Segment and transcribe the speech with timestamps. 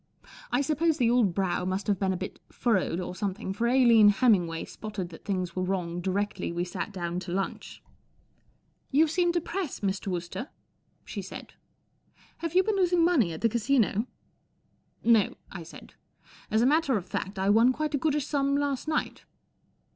[0.51, 4.09] I suppose the old brow must have been a bit furrowed or something, for Aline
[4.09, 7.83] Hemmingway spotted that things were wrong directly we sat down to lunch."
[8.99, 10.07] You seem depressed, Mr.
[10.07, 10.49] Wooster,"
[11.05, 11.53] she said."
[12.39, 14.07] Have you been losing money at the Casino?"'
[15.15, 15.93] No," I said.
[16.49, 19.25] "As a matter of fact, I won quite a goodish sum last night."